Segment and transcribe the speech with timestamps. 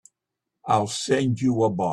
[0.65, 1.89] I'll send you a box.